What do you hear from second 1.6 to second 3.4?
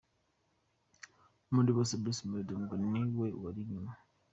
bose Bruce Melody ngo ni we